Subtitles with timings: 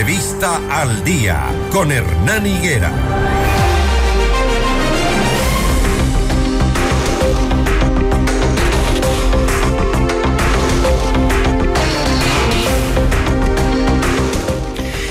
[0.00, 2.90] Entrevista al día con Hernán Higuera.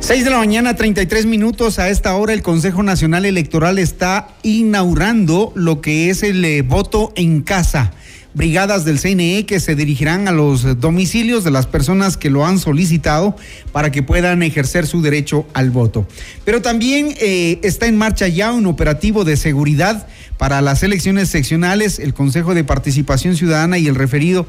[0.00, 1.78] Seis de la mañana, 33 minutos.
[1.78, 7.12] A esta hora el Consejo Nacional Electoral está inaugurando lo que es el eh, voto
[7.16, 7.92] en casa
[8.34, 12.58] brigadas del CNE que se dirigirán a los domicilios de las personas que lo han
[12.58, 13.36] solicitado
[13.72, 16.06] para que puedan ejercer su derecho al voto.
[16.44, 20.06] Pero también eh, está en marcha ya un operativo de seguridad
[20.38, 21.98] para las elecciones seccionales.
[21.98, 24.46] El Consejo de Participación Ciudadana y el referido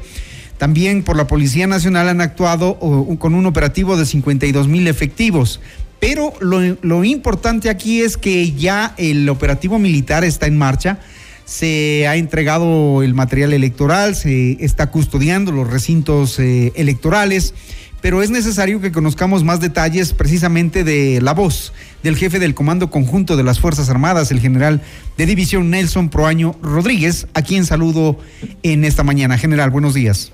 [0.58, 2.78] también por la Policía Nacional han actuado
[3.18, 5.60] con un operativo de 52 mil efectivos.
[5.98, 10.98] Pero lo, lo importante aquí es que ya el operativo militar está en marcha
[11.52, 17.54] se ha entregado el material electoral, se está custodiando los recintos eh, electorales,
[18.00, 22.88] pero es necesario que conozcamos más detalles precisamente de la voz del jefe del Comando
[22.88, 24.80] Conjunto de las Fuerzas Armadas, el general
[25.18, 28.16] de división Nelson Proaño Rodríguez, a quien saludo
[28.62, 29.36] en esta mañana.
[29.36, 30.32] General, buenos días.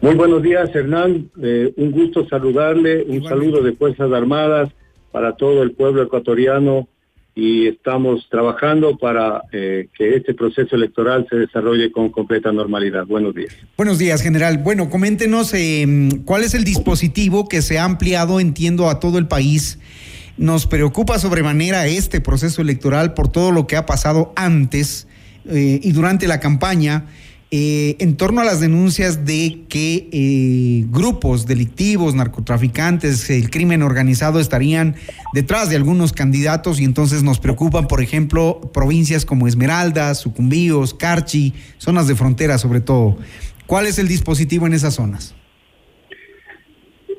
[0.00, 1.28] Muy buenos días, Hernán.
[1.42, 4.70] Eh, un gusto saludarle, un saludo de Fuerzas Armadas
[5.12, 6.88] para todo el pueblo ecuatoriano
[7.36, 13.06] y estamos trabajando para eh, que este proceso electoral se desarrolle con completa normalidad.
[13.06, 13.52] Buenos días.
[13.76, 14.58] Buenos días, general.
[14.58, 19.26] Bueno, coméntenos eh, cuál es el dispositivo que se ha ampliado, entiendo, a todo el
[19.26, 19.80] país.
[20.36, 25.08] Nos preocupa sobremanera este proceso electoral por todo lo que ha pasado antes
[25.46, 27.06] eh, y durante la campaña
[27.56, 34.40] eh, en torno a las denuncias de que eh, grupos delictivos, narcotraficantes, el crimen organizado
[34.40, 34.96] estarían
[35.34, 41.54] detrás de algunos candidatos y entonces nos preocupan, por ejemplo, provincias como Esmeraldas, Sucumbíos, Carchi,
[41.78, 43.18] zonas de frontera sobre todo.
[43.66, 45.36] ¿Cuál es el dispositivo en esas zonas?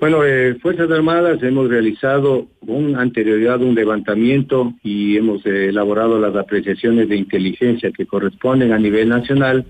[0.01, 7.07] Bueno, eh, Fuerzas Armadas hemos realizado con anterioridad un levantamiento y hemos elaborado las apreciaciones
[7.07, 9.65] de inteligencia que corresponden a nivel nacional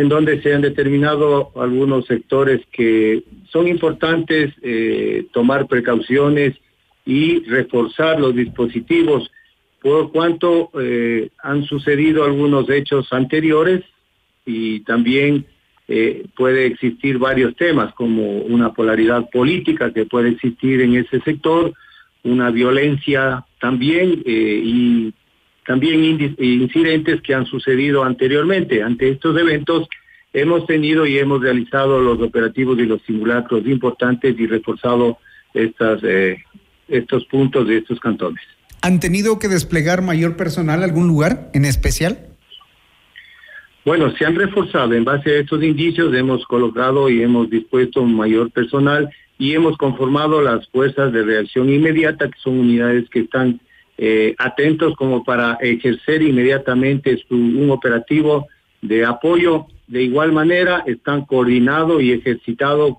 [0.00, 3.22] en donde se han determinado algunos sectores que
[3.52, 6.54] son importantes eh, tomar precauciones
[7.04, 9.30] y reforzar los dispositivos
[9.82, 13.82] por cuanto eh, han sucedido algunos hechos anteriores
[14.46, 15.44] y también
[15.86, 21.74] eh, puede existir varios temas como una polaridad política que puede existir en ese sector,
[22.24, 25.12] una violencia también y
[25.70, 28.82] también incidentes que han sucedido anteriormente.
[28.82, 29.88] Ante estos eventos
[30.32, 35.18] hemos tenido y hemos realizado los operativos y los simulacros importantes y reforzado
[35.54, 36.42] estas, eh,
[36.88, 38.42] estos puntos de estos cantones.
[38.82, 42.18] ¿Han tenido que desplegar mayor personal algún lugar en especial?
[43.84, 44.92] Bueno, se han reforzado.
[44.94, 49.08] En base a estos indicios hemos colocado y hemos dispuesto mayor personal
[49.38, 53.60] y hemos conformado las fuerzas de reacción inmediata, que son unidades que están
[54.02, 58.48] eh, atentos como para ejercer inmediatamente un operativo
[58.80, 59.66] de apoyo.
[59.88, 62.94] De igual manera, están coordinados y ejercitados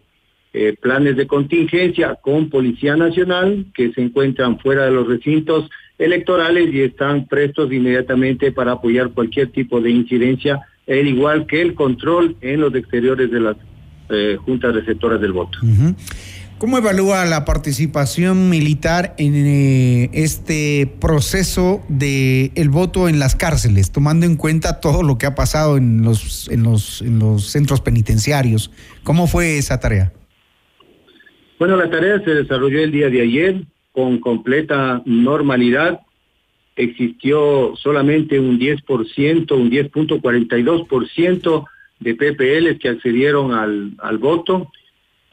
[0.54, 6.72] eh, planes de contingencia con Policía Nacional que se encuentran fuera de los recintos electorales
[6.72, 12.36] y están prestos inmediatamente para apoyar cualquier tipo de incidencia, al igual que el control
[12.42, 13.58] en los exteriores de las
[14.10, 15.58] eh, juntas receptoras del voto.
[16.62, 23.92] ¿Cómo evalúa la participación militar en eh, este proceso de el voto en las cárceles,
[23.92, 27.82] tomando en cuenta todo lo que ha pasado en los, en los, en los centros
[27.82, 28.70] penitenciarios?
[29.02, 30.14] ¿Cómo fue esa tarea?
[31.58, 36.02] Bueno, la tarea se desarrolló el día de ayer con completa normalidad.
[36.76, 41.66] Existió solamente un 10%, un 10.42%
[42.02, 44.72] de PPLs que accedieron al, al voto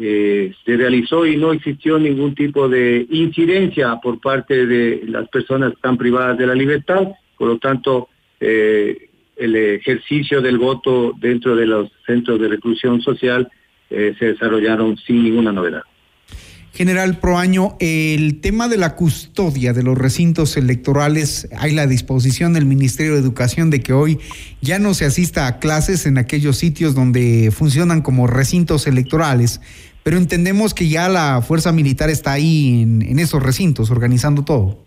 [0.01, 5.71] eh, se realizó y no existió ningún tipo de incidencia por parte de las personas
[5.71, 8.09] que están privadas de la libertad, por lo tanto
[8.39, 13.51] eh, el ejercicio del voto dentro de los centros de reclusión social
[13.91, 15.83] eh, se desarrollaron sin ninguna novedad.
[16.79, 22.67] General Proaño, el tema de la custodia de los recintos electorales, hay la disposición del
[22.67, 24.21] Ministerio de Educación de que hoy
[24.61, 29.61] ya no se asista a clases en aquellos sitios donde funcionan como recintos electorales,
[30.09, 34.79] pero entendemos que ya la fuerza militar está ahí en, esos recintos organizando todo.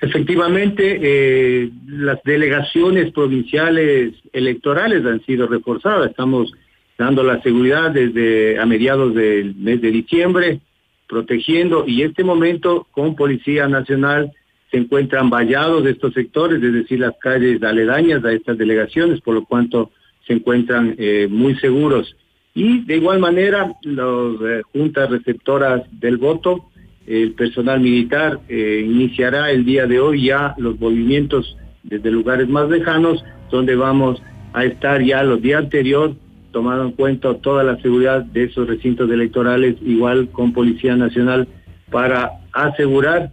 [0.00, 6.10] Efectivamente, eh, las delegaciones provinciales electorales han sido reforzadas.
[6.10, 6.52] Estamos
[6.98, 10.60] dando la seguridad desde a mediados del mes de diciembre,
[11.06, 14.32] protegiendo y en este momento con Policía Nacional
[14.72, 19.44] se encuentran vallados estos sectores, es decir, las calles aledañas a estas delegaciones, por lo
[19.44, 19.92] cuanto
[20.26, 22.16] se encuentran eh, muy seguros
[22.56, 26.70] Y de igual manera, las eh, juntas receptoras del voto,
[27.06, 32.70] el personal militar eh, iniciará el día de hoy ya los movimientos desde lugares más
[32.70, 34.22] lejanos, donde vamos
[34.54, 36.16] a estar ya los días anteriores
[36.50, 41.46] tomando en cuenta toda la seguridad de esos recintos electorales, igual con Policía Nacional,
[41.90, 43.32] para asegurar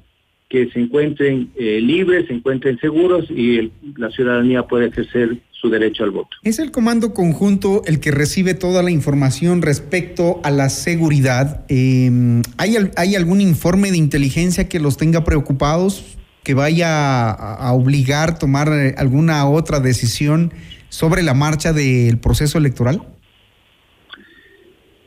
[0.54, 6.04] que se encuentren eh, libres, se encuentren seguros y la ciudadanía puede ejercer su derecho
[6.04, 6.30] al voto.
[6.44, 11.66] ¿Es el comando conjunto el que recibe toda la información respecto a la seguridad?
[11.70, 18.30] Em, ¿hay, ¿Hay algún informe de inteligencia que los tenga preocupados, que vaya a, obligar
[18.30, 20.54] a tomar eh, alguna otra decisión
[20.90, 23.02] sobre la marcha del proceso electoral?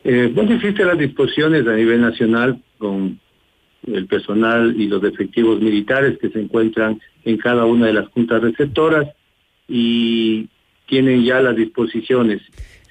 [0.02, 3.20] Eh, bueno, existen las disposiciones a nivel nacional con
[3.86, 8.42] el personal y los efectivos militares que se encuentran en cada una de las juntas
[8.42, 9.08] receptoras
[9.68, 10.48] y
[10.86, 12.42] tienen ya las disposiciones.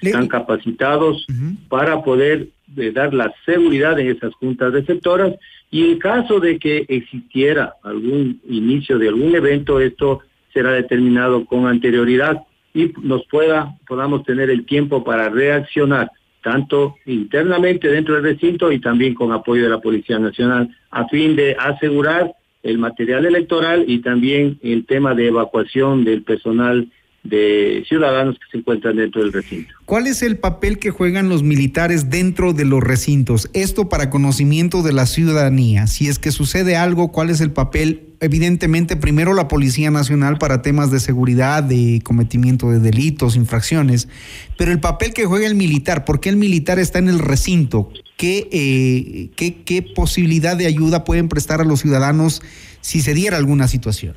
[0.01, 1.25] Están capacitados
[1.69, 5.33] para poder eh, dar la seguridad en esas juntas receptoras
[5.71, 10.21] y en caso de que existiera algún inicio de algún evento, esto
[10.53, 12.43] será determinado con anterioridad
[12.73, 16.11] y nos pueda, podamos tener el tiempo para reaccionar
[16.45, 21.35] tanto internamente dentro del recinto y también con apoyo de la Policía Nacional, a fin
[21.35, 26.87] de asegurar el material electoral y también el tema de evacuación del personal
[27.23, 29.73] de ciudadanos que se encuentran dentro del recinto.
[29.85, 33.49] ¿Cuál es el papel que juegan los militares dentro de los recintos?
[33.53, 35.87] Esto para conocimiento de la ciudadanía.
[35.87, 38.01] Si es que sucede algo, ¿cuál es el papel?
[38.25, 44.09] Evidentemente, primero la Policía Nacional para temas de seguridad, de cometimiento de delitos, infracciones,
[44.57, 47.91] pero el papel que juega el militar, ¿por qué el militar está en el recinto?
[48.17, 52.41] ¿Qué, eh, qué, qué posibilidad de ayuda pueden prestar a los ciudadanos
[52.81, 54.15] si se diera alguna situación?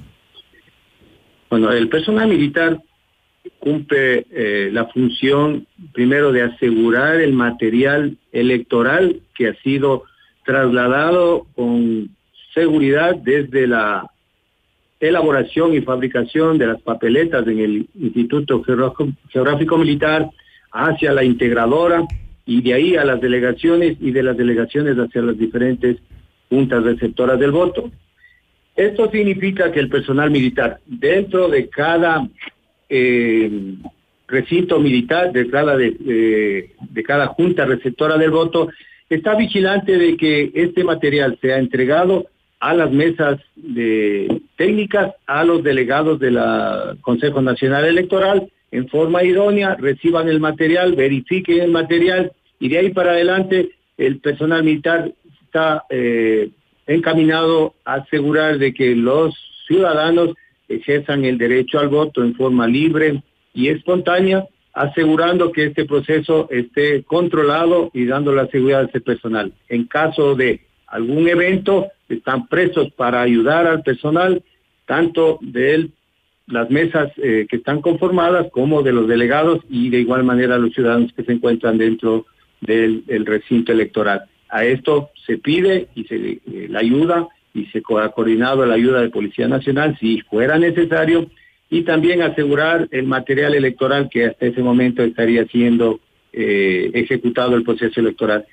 [1.51, 2.83] Bueno, el personal militar
[3.59, 10.05] cumple eh, la función primero de asegurar el material electoral que ha sido
[10.47, 12.09] trasladado con
[12.59, 14.11] seguridad desde la
[14.99, 20.29] elaboración y fabricación de las papeletas en el Instituto Geográfico Militar
[20.73, 22.05] hacia la integradora
[22.45, 25.99] y de ahí a las delegaciones y de las delegaciones hacia las diferentes
[26.49, 27.93] juntas receptoras del voto.
[28.75, 32.29] Esto significa que el personal militar dentro de cada
[32.89, 33.51] eh,
[34.27, 38.69] recinto militar de cada, de, de cada junta receptora del voto
[39.09, 42.27] está vigilante de que este material sea entregado
[42.61, 46.39] a las mesas de técnicas, a los delegados del
[47.01, 52.91] Consejo Nacional Electoral en forma idónea, reciban el material, verifiquen el material y de ahí
[52.91, 55.13] para adelante el personal militar
[55.45, 56.51] está eh,
[56.87, 59.35] encaminado a asegurar de que los
[59.67, 60.35] ciudadanos
[60.69, 63.23] ejerzan el derecho al voto en forma libre
[63.55, 69.53] y espontánea, asegurando que este proceso esté controlado y dando la seguridad a ese personal.
[69.69, 74.43] En caso de algún evento, están presos para ayudar al personal,
[74.87, 75.90] tanto de
[76.46, 80.73] las mesas eh, que están conformadas como de los delegados y de igual manera los
[80.73, 82.26] ciudadanos que se encuentran dentro
[82.61, 84.25] del, recinto electoral.
[84.49, 86.40] A esto se pide y se eh,
[86.70, 91.31] la ayuda y se ha coordinado la ayuda de Policía Nacional si fuera necesario
[91.70, 96.00] y también asegurar el material electoral que hasta ese momento estaría siendo
[96.32, 98.46] eh, ejecutado el proceso electoral.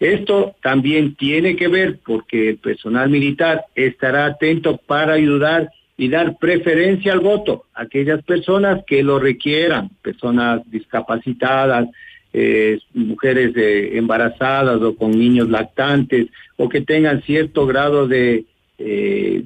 [0.00, 6.38] Esto también tiene que ver porque el personal militar estará atento para ayudar y dar
[6.38, 11.90] preferencia al voto a aquellas personas que lo requieran, personas discapacitadas,
[12.32, 18.46] eh, mujeres eh, embarazadas o con niños lactantes o que tengan cierto grado de,
[18.78, 19.44] eh,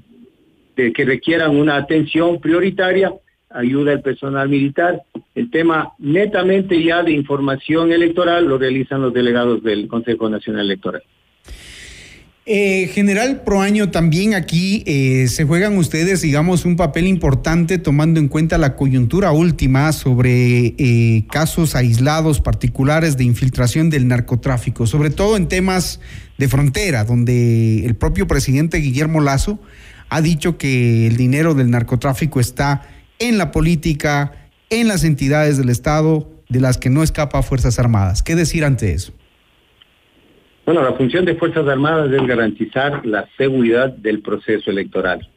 [0.76, 3.12] de que requieran una atención prioritaria,
[3.54, 5.02] ayuda el personal militar.
[5.34, 11.02] El tema netamente ya de información electoral lo realizan los delegados del Consejo Nacional Electoral.
[12.46, 18.28] Eh, General Proaño, también aquí eh, se juegan ustedes, digamos, un papel importante tomando en
[18.28, 25.38] cuenta la coyuntura última sobre eh, casos aislados particulares de infiltración del narcotráfico, sobre todo
[25.38, 26.00] en temas
[26.36, 29.58] de frontera, donde el propio presidente Guillermo Lazo
[30.10, 34.32] ha dicho que el dinero del narcotráfico está en la política,
[34.70, 38.22] en las entidades del Estado, de las que no escapa Fuerzas Armadas.
[38.22, 39.12] ¿Qué decir ante eso?
[40.66, 45.28] Bueno, la función de Fuerzas Armadas es garantizar la seguridad del proceso electoral,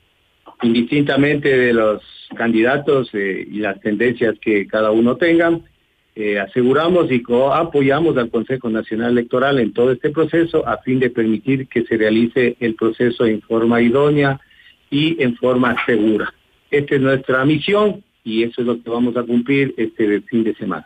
[0.62, 2.02] indistintamente de los
[2.36, 5.60] candidatos eh, y las tendencias que cada uno tenga.
[6.16, 7.22] Eh, aseguramos y
[7.54, 11.98] apoyamos al Consejo Nacional Electoral en todo este proceso a fin de permitir que se
[11.98, 14.40] realice el proceso en forma idónea
[14.90, 16.34] y en forma segura.
[16.72, 20.56] Esta es nuestra misión y eso es lo que vamos a cumplir este fin de
[20.56, 20.86] semana.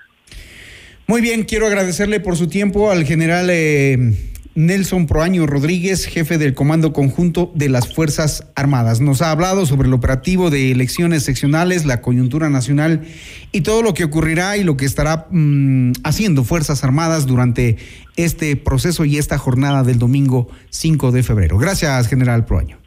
[1.07, 3.97] Muy bien, quiero agradecerle por su tiempo al general eh,
[4.53, 8.99] Nelson Proaño Rodríguez, jefe del Comando Conjunto de las Fuerzas Armadas.
[8.99, 13.01] Nos ha hablado sobre el operativo de elecciones seccionales, la coyuntura nacional
[13.51, 17.77] y todo lo que ocurrirá y lo que estará mm, haciendo Fuerzas Armadas durante
[18.17, 21.57] este proceso y esta jornada del domingo 5 de febrero.
[21.57, 22.80] Gracias, general Proaño.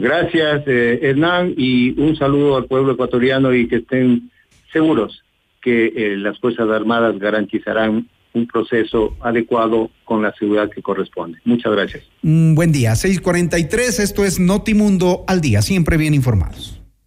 [0.00, 4.30] Gracias, eh, Hernán, y un saludo al pueblo ecuatoriano y que estén
[4.72, 5.24] seguros
[5.60, 11.38] que eh, las Fuerzas Armadas garantizarán un proceso adecuado con la seguridad que corresponde.
[11.44, 12.04] Muchas gracias.
[12.22, 16.77] buen día, 643, esto es Notimundo al día, siempre bien informados.